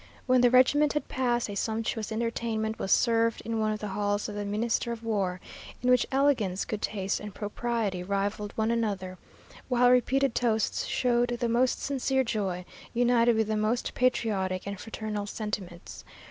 [0.25, 4.27] When the regiment had passed, a sumptuous entertainment was served in one of the halls
[4.27, 5.39] of the Minister of War,
[5.83, 9.19] in which elegance, good taste, and propriety, rivalled one another;
[9.69, 15.27] while repeated toasts showed the most sincere joy, united with the most patriotic and fraternal
[15.27, 16.03] sentiments.